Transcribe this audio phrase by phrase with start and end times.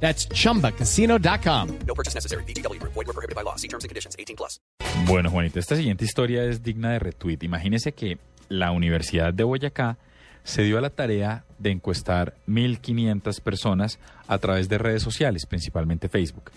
[0.00, 1.68] That's chumbacasino.com.
[1.86, 2.44] No purchase necessary.
[2.44, 2.78] BGW.
[2.82, 3.56] Void were prohibited by law.
[3.56, 4.14] See terms and conditions.
[4.18, 4.60] 18 plus.
[5.06, 7.38] Bueno, Juanita, esta siguiente historia es digna de retweet.
[7.42, 9.98] Imagínese que la Universidad de Boyacá
[10.44, 13.98] se dio a la tarea de encuestar 1.500 personas
[14.28, 16.52] a través de redes sociales, principalmente Facebook.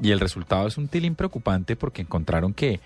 [0.00, 2.80] Y el resultado es un tilín preocupante porque encontraron que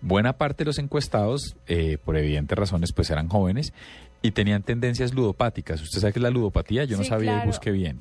[0.00, 3.72] buena parte de los encuestados, eh, por evidentes razones, pues eran jóvenes
[4.22, 5.80] y tenían tendencias ludopáticas.
[5.82, 6.84] ¿Usted sabe qué es la ludopatía?
[6.84, 7.46] Yo no Sí, sabía y claro.
[7.48, 8.00] busqué bien.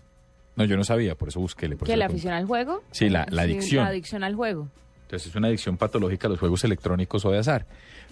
[0.61, 1.67] No, yo no sabía, por eso busqué.
[1.69, 2.83] por ¿Que eso la afición al juego?
[2.91, 3.83] Sí, la- la adicción.
[3.83, 4.67] La adicción al juego.
[5.03, 7.65] Entonces es una adicción patológica a los juegos electrónicos o de azar.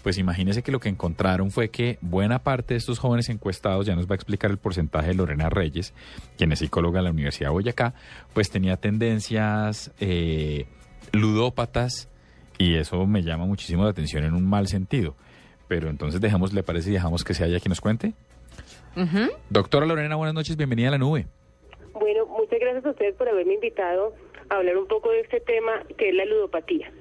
[0.03, 3.95] Pues imagínese que lo que encontraron fue que buena parte de estos jóvenes encuestados, ya
[3.95, 5.93] nos va a explicar el porcentaje de Lorena Reyes,
[6.37, 7.93] quien es psicóloga de la Universidad de Boyacá,
[8.33, 10.67] pues tenía tendencias eh,
[11.13, 12.07] ludópatas
[12.57, 15.15] y eso me llama muchísimo la atención en un mal sentido.
[15.67, 18.13] Pero entonces dejamos, ¿le parece y dejamos que sea ella quien nos cuente?
[19.49, 21.27] Doctora Lorena, buenas noches, bienvenida a la nube.
[22.57, 24.13] Gracias a ustedes por haberme invitado
[24.49, 26.91] a hablar un poco de este tema que es la ludopatía.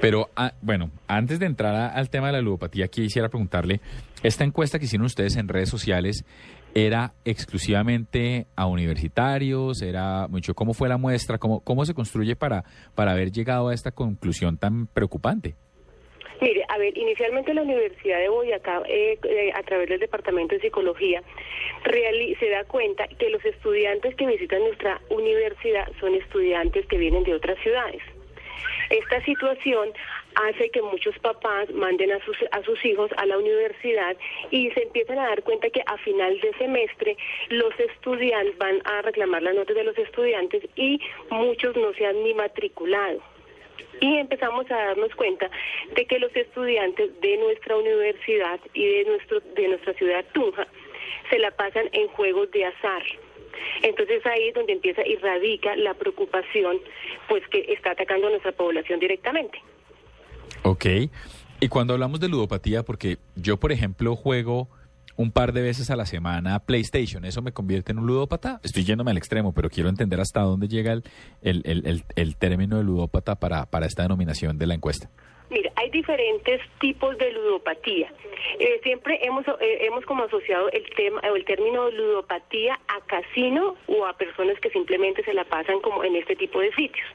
[0.00, 3.80] Pero, ah, bueno, antes de entrar al tema de la ludopatía, quisiera preguntarle,
[4.22, 6.24] esta encuesta que hicieron ustedes en redes sociales,
[6.74, 9.82] ¿era exclusivamente a universitarios?
[9.82, 10.54] ¿Era mucho?
[10.54, 11.38] ¿Cómo fue la muestra?
[11.38, 15.54] ¿Cómo, cómo se construye para, para haber llegado a esta conclusión tan preocupante?
[16.40, 20.62] Mire, a ver, inicialmente la Universidad de Boyacá, eh, eh, a través del Departamento de
[20.62, 21.22] Psicología,
[21.84, 27.34] se da cuenta que los estudiantes que visitan nuestra universidad son estudiantes que vienen de
[27.34, 28.02] otras ciudades.
[28.88, 29.92] Esta situación
[30.34, 34.16] hace que muchos papás manden a sus, a sus hijos a la universidad
[34.50, 37.16] y se empiezan a dar cuenta que a final de semestre
[37.50, 41.00] los estudiantes van a reclamar las notas de los estudiantes y
[41.30, 43.20] muchos no se han ni matriculado.
[44.00, 45.50] Y empezamos a darnos cuenta
[45.94, 50.66] de que los estudiantes de nuestra universidad y de, nuestro, de nuestra ciudad Tunja
[51.28, 53.02] se la pasan en juegos de azar.
[53.82, 56.78] Entonces ahí es donde empieza y radica la preocupación
[57.28, 59.62] pues que está atacando a nuestra población directamente.
[60.62, 60.86] Ok.
[61.60, 64.68] Y cuando hablamos de ludopatía, porque yo, por ejemplo, juego
[65.20, 68.58] un par de veces a la semana PlayStation, ¿eso me convierte en un ludópata?
[68.62, 71.04] Estoy yéndome al extremo, pero quiero entender hasta dónde llega el,
[71.42, 75.10] el, el, término de ludópata para, para esta denominación de la encuesta.
[75.90, 78.12] Diferentes tipos de ludopatía.
[78.58, 83.76] Eh, siempre hemos eh, hemos como asociado el tema o el término ludopatía a casino
[83.86, 87.06] o a personas que simplemente se la pasan como en este tipo de sitios.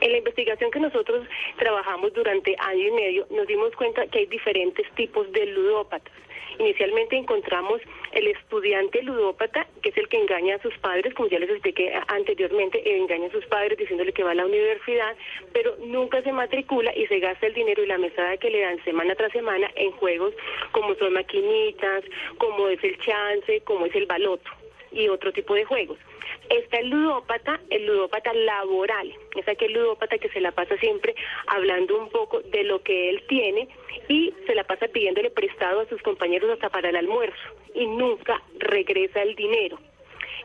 [0.00, 1.26] En la investigación que nosotros
[1.56, 6.12] trabajamos durante año y medio nos dimos cuenta que hay diferentes tipos de ludópatas.
[6.58, 7.80] Inicialmente encontramos
[8.12, 11.92] el estudiante ludópata, que es el que engaña a sus padres, como ya les expliqué
[12.08, 15.16] anteriormente, eh, engaña a sus padres diciéndole que va a la universidad,
[15.52, 17.98] pero nunca se matricula y se gasta el dinero y la
[18.40, 20.34] que le dan semana tras semana en juegos
[20.72, 22.04] como son maquinitas,
[22.38, 24.50] como es el chance, como es el baloto
[24.90, 25.98] y otro tipo de juegos.
[26.48, 31.14] Está el ludópata, el ludópata laboral, es aquel ludópata que se la pasa siempre
[31.48, 33.68] hablando un poco de lo que él tiene
[34.08, 38.42] y se la pasa pidiéndole prestado a sus compañeros hasta para el almuerzo y nunca
[38.58, 39.78] regresa el dinero.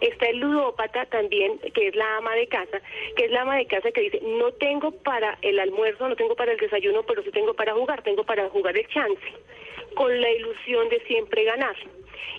[0.01, 2.81] Está el ludópata también, que es la ama de casa,
[3.15, 6.35] que es la ama de casa que dice, no tengo para el almuerzo, no tengo
[6.35, 9.21] para el desayuno, pero sí tengo para jugar, tengo para jugar el chance,
[9.95, 11.75] con la ilusión de siempre ganar.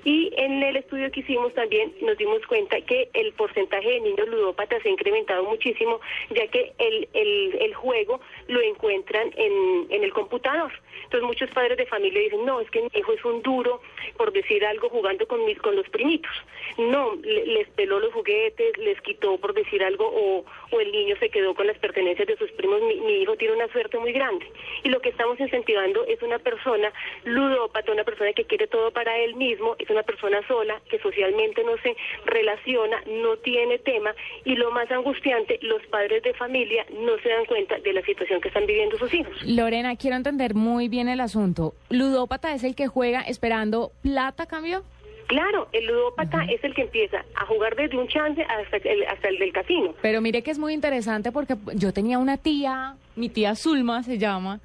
[0.05, 4.29] Y en el estudio que hicimos también nos dimos cuenta que el porcentaje de niños
[4.29, 6.01] ludópatas se ha incrementado muchísimo,
[6.31, 10.73] ya que el, el, el juego lo encuentran en, en el computador.
[11.05, 13.81] Entonces muchos padres de familia dicen, no, es que mi hijo es un duro,
[14.17, 16.31] por decir algo, jugando con, mis, con los primitos.
[16.79, 21.15] No, le- les peló los juguetes, les quitó, por decir algo, o, o el niño
[21.21, 22.81] se quedó con las pertenencias de sus primos.
[22.83, 24.47] Mi, mi hijo tiene una suerte muy grande.
[24.83, 26.93] Y lo que estamos incentivando es una persona
[27.25, 31.65] ludópata, una persona que quiere todo para él mismo, es una persona sola, que socialmente
[31.65, 34.15] no se relaciona, no tiene tema,
[34.45, 38.41] y lo más angustiante, los padres de familia no se dan cuenta de la situación
[38.41, 39.35] que están viviendo sus hijos.
[39.45, 41.75] Lorena, quiero entender muy bien el asunto.
[41.89, 44.85] ¿Ludópata es el que juega esperando plata cambio?
[45.33, 49.29] Claro, el ludópata es el que empieza a jugar desde un chance hasta el, hasta
[49.31, 49.95] el del casino.
[50.03, 54.19] Pero mire que es muy interesante porque yo tenía una tía, mi tía Zulma se
[54.19, 54.61] llama.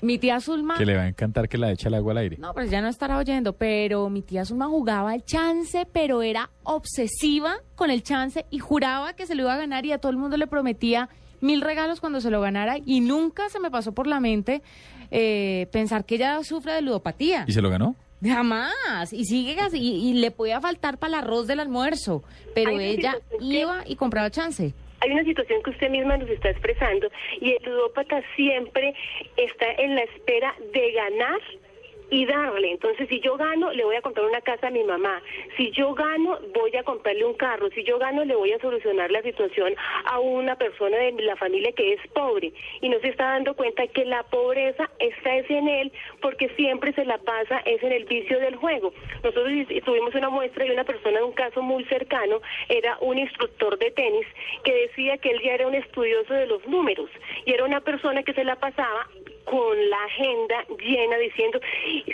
[0.00, 0.78] Mi tía Zulma...
[0.78, 2.38] Que le va a encantar que la eche el agua al aire.
[2.38, 6.48] No, pues ya no estará oyendo, pero mi tía Zulma jugaba el chance, pero era
[6.62, 10.10] obsesiva con el chance y juraba que se lo iba a ganar y a todo
[10.10, 11.10] el mundo le prometía
[11.42, 14.62] mil regalos cuando se lo ganara y nunca se me pasó por la mente
[15.10, 17.44] eh, pensar que ella sufre de ludopatía.
[17.46, 17.94] ¿Y se lo ganó?
[18.24, 19.12] Jamás.
[19.12, 22.22] Y sigue así, y, y le podía faltar para el arroz del almuerzo,
[22.54, 24.72] pero ella que- iba y compraba chance.
[25.00, 27.08] hay una situación que usted misma nos está expresando
[27.40, 28.94] y el ludópata siempre
[29.36, 31.40] está en la espera de ganar
[32.12, 32.72] y darle.
[32.72, 35.22] Entonces, si yo gano, le voy a comprar una casa a mi mamá.
[35.56, 37.70] Si yo gano, voy a comprarle un carro.
[37.70, 39.74] Si yo gano, le voy a solucionar la situación
[40.04, 42.52] a una persona de la familia que es pobre.
[42.82, 46.92] Y no se está dando cuenta que la pobreza está es en él porque siempre
[46.92, 48.92] se la pasa es en el vicio del juego.
[49.22, 49.46] Nosotros
[49.82, 53.90] tuvimos una muestra de una persona de un caso muy cercano, era un instructor de
[53.90, 54.26] tenis
[54.64, 57.08] que decía que él ya era un estudioso de los números
[57.46, 59.08] y era una persona que se la pasaba
[59.44, 61.60] con la agenda llena diciendo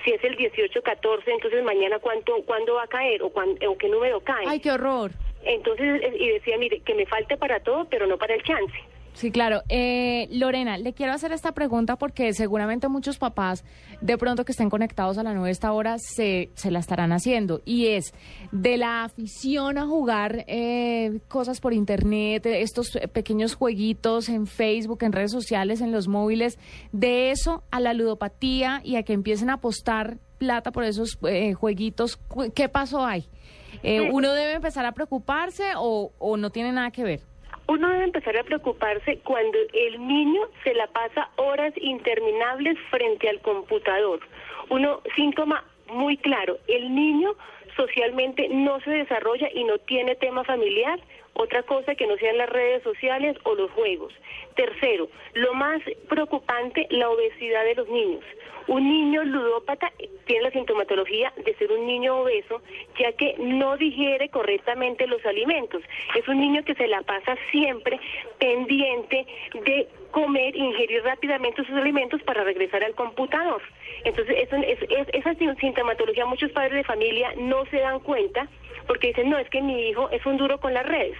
[0.04, 3.88] si es el 18-14, entonces mañana cuánto cuándo va a caer o, cuán- o qué
[3.88, 4.44] número cae.
[4.46, 5.10] Ay, qué horror.
[5.44, 8.75] Entonces, y decía, mire, que me falte para todo, pero no para el chance.
[9.19, 9.65] Sí, claro.
[9.69, 13.65] Eh, Lorena, le quiero hacer esta pregunta porque seguramente muchos papás,
[14.00, 17.61] de pronto que estén conectados a la nueva esta hora, se, se la estarán haciendo.
[17.65, 18.15] Y es
[18.53, 25.11] de la afición a jugar eh, cosas por internet, estos pequeños jueguitos en Facebook, en
[25.11, 26.56] redes sociales, en los móviles,
[26.93, 31.55] de eso a la ludopatía y a que empiecen a apostar plata por esos eh,
[31.55, 32.20] jueguitos.
[32.55, 33.29] ¿Qué paso hay?
[33.82, 37.20] Eh, ¿Uno debe empezar a preocuparse o, o no tiene nada que ver?
[37.69, 43.41] Uno debe empezar a preocuparse cuando el niño se la pasa horas interminables frente al
[43.43, 44.20] computador.
[44.70, 47.35] Uno, síntoma muy claro, el niño
[47.78, 50.98] socialmente no se desarrolla y no tiene tema familiar,
[51.32, 54.12] otra cosa que no sean las redes sociales o los juegos.
[54.56, 58.25] Tercero, lo más preocupante, la obesidad de los niños.
[58.66, 59.90] Un niño ludópata
[60.26, 62.60] tiene la sintomatología de ser un niño obeso,
[62.98, 65.81] ya que no digiere correctamente los alimentos.
[66.14, 67.98] Es un niño que se la pasa siempre
[68.38, 69.24] pendiente
[69.64, 73.62] de comer, ingerir rápidamente sus alimentos para regresar al computador.
[74.04, 78.49] Entonces, eso, es, es- esa sintomatología muchos padres de familia no se dan cuenta
[78.87, 81.17] porque dicen, no, es que mi hijo es un duro con las redes.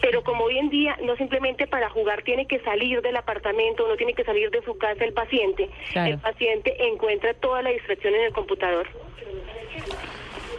[0.00, 3.96] Pero como hoy en día no simplemente para jugar tiene que salir del apartamento, no
[3.96, 6.14] tiene que salir de su casa el paciente, Claro.
[6.14, 8.86] el paciente encuentra toda la distracción en el computador.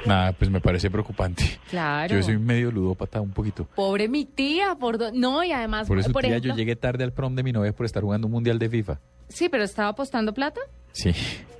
[0.05, 1.43] Nada, pues me parece preocupante.
[1.69, 2.15] Claro.
[2.15, 3.67] Yo soy medio ludópata un poquito.
[3.75, 7.03] Pobre mi tía, por do- no, y además, Por eso, tía, ejemplo, yo llegué tarde
[7.03, 8.99] al prom de mi novia por estar jugando un mundial de FIFA.
[9.29, 10.61] Sí, pero estaba apostando plata.
[10.95, 11.11] Sí.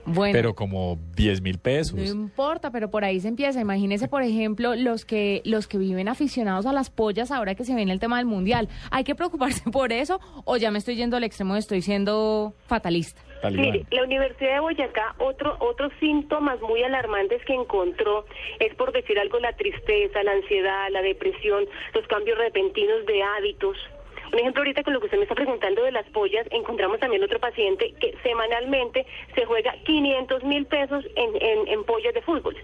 [0.05, 0.33] Bueno.
[0.33, 1.95] Pero como 10 mil pesos.
[1.95, 3.59] No importa, pero por ahí se empieza.
[3.59, 7.75] Imagínese, por ejemplo, los que los que viven aficionados a las pollas ahora que se
[7.75, 8.69] viene el tema del mundial.
[8.91, 13.21] ¿Hay que preocuparse por eso o ya me estoy yendo al extremo, estoy siendo fatalista?
[13.41, 13.71] Talibán.
[13.71, 18.25] Mire, la Universidad de Boyacá, otro, otros síntomas muy alarmantes que encontró
[18.59, 23.77] es, por decir algo, la tristeza, la ansiedad, la depresión, los cambios repentinos de hábitos.
[24.33, 27.23] Un ejemplo ahorita con lo que usted me está preguntando de las pollas, encontramos también
[27.23, 29.05] otro paciente que semanalmente
[29.35, 32.55] se juega 500 mil pesos en, en, en pollas de fútbol.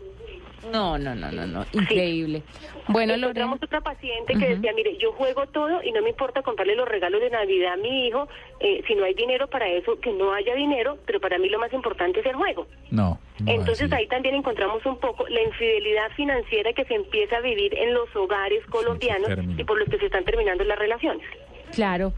[0.71, 1.65] No, no, no, no, no.
[1.73, 2.43] Increíble.
[2.87, 3.25] Bueno, Lorena.
[3.45, 4.55] Encontramos otra paciente que Ujú.
[4.55, 7.77] decía, mire, yo juego todo y no me importa comprarle los regalos de Navidad a
[7.77, 8.27] mi hijo,
[8.59, 11.57] eh, si no hay dinero para eso, que no haya dinero, pero para mí lo
[11.57, 12.67] más importante es el juego.
[12.91, 13.19] No.
[13.39, 13.95] no, Entonces así.
[14.03, 18.15] ahí también encontramos un poco la infidelidad financiera que se empieza a vivir en los
[18.15, 19.59] hogares colombianos término.
[19.59, 21.25] y por los que se están terminando las relaciones.
[21.73, 22.13] Claro.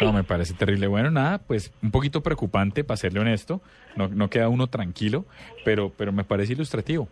[0.00, 0.86] No, me parece terrible.
[0.86, 3.60] Bueno, nada, pues un poquito preocupante, para serle honesto.
[3.94, 5.26] No, no queda uno tranquilo,
[5.64, 7.08] pero, pero me parece ilustrativo.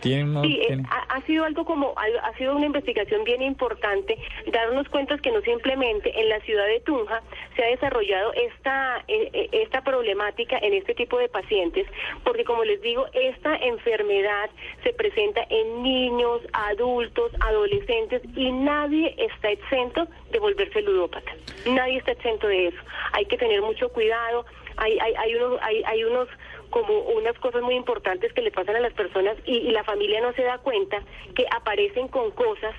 [0.00, 4.16] Tiene uno, Sí, eh, tiene- ha, sido algo como, ha, sido una investigación bien importante,
[4.46, 7.22] darnos cuenta que no simplemente en la ciudad de Tunja
[7.56, 11.86] se ha desarrollado esta, eh, eh, esta problemática en este tipo de pacientes,
[12.24, 14.50] porque como les digo, esta enfermedad
[14.84, 21.32] se presenta en niños, adultos, adolescentes y nadie está exento de volverse ludópata.
[21.66, 22.78] Nadie está exento de eso.
[23.12, 24.46] Hay que tener mucho cuidado.
[24.76, 26.28] Hay, hay, hay unos, hay, hay unos
[26.70, 30.20] como unas cosas muy importantes que le pasan a las personas y, y la familia
[30.20, 31.02] no se da cuenta
[31.34, 32.74] que aparecen con cosas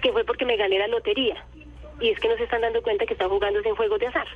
[0.00, 1.44] que fue porque me gané la lotería.
[2.00, 4.26] Y es que no se están dando cuenta que están jugando en juegos de azar.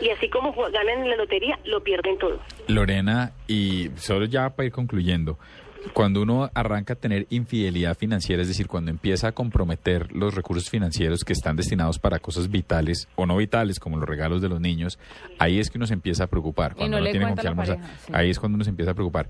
[0.00, 2.38] Y así como ganan en la lotería, lo pierden todo.
[2.68, 5.36] Lorena, y solo ya para ir concluyendo,
[5.92, 10.68] cuando uno arranca a tener infidelidad financiera, es decir, cuando empieza a comprometer los recursos
[10.68, 14.60] financieros que están destinados para cosas vitales o no vitales, como los regalos de los
[14.60, 14.98] niños,
[15.38, 16.74] ahí es que uno se empieza a preocupar.
[16.74, 18.12] Cuando no tiene con qué la almorzar, pareja, sí.
[18.14, 19.28] ahí es cuando uno se empieza a preocupar.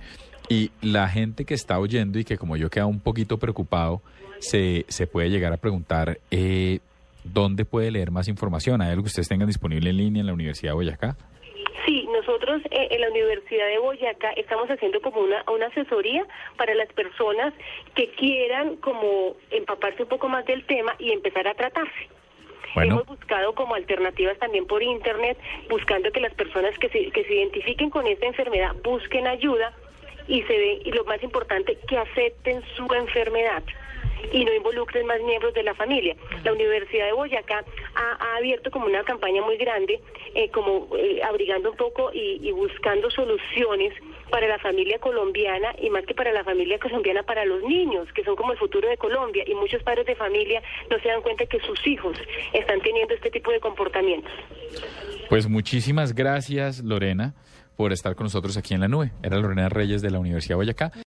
[0.48, 4.02] Y la gente que está oyendo y que como yo queda un poquito preocupado,
[4.40, 6.80] se, se puede llegar a preguntar, eh,
[7.24, 8.82] ¿dónde puede leer más información?
[8.82, 11.16] ¿Hay algo que ustedes tengan disponible en línea en la Universidad de Boyacá?
[12.30, 16.24] Nosotros eh, en la Universidad de Boyacá estamos haciendo como una, una asesoría
[16.56, 17.52] para las personas
[17.96, 22.08] que quieran como empaparse un poco más del tema y empezar a tratarse.
[22.76, 22.94] Bueno.
[22.94, 27.34] Hemos buscado como alternativas también por internet, buscando que las personas que se, que se
[27.34, 29.72] identifiquen con esta enfermedad busquen ayuda
[30.28, 33.64] y se ve, y lo más importante, que acepten su enfermedad
[34.32, 36.16] y no involucren más miembros de la familia.
[36.44, 40.00] La Universidad de Boyacá ha, abierto como una campaña muy grande,
[40.34, 43.92] eh, como eh, abrigando un poco y, y buscando soluciones
[44.30, 48.24] para la familia colombiana y más que para la familia colombiana, para los niños, que
[48.24, 49.44] son como el futuro de Colombia.
[49.46, 52.16] Y muchos padres de familia no se dan cuenta que sus hijos
[52.52, 54.32] están teniendo este tipo de comportamientos.
[55.28, 57.34] Pues muchísimas gracias, Lorena,
[57.76, 59.12] por estar con nosotros aquí en la nube.
[59.22, 60.92] Era Lorena Reyes de la Universidad de Boyacá.